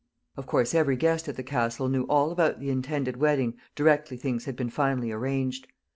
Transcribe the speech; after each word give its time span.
Of 0.35 0.47
course 0.47 0.73
every 0.73 0.95
guest 0.95 1.27
at 1.27 1.35
the 1.35 1.43
Castle 1.43 1.87
knew 1.87 2.05
all 2.05 2.31
about 2.31 2.59
the 2.59 2.71
intended 2.71 3.17
wedding 3.17 3.57
directly 3.75 4.17
things 4.17 4.45
had 4.45 4.55
been 4.55 4.71
finally 4.71 5.11
arranged. 5.11 5.67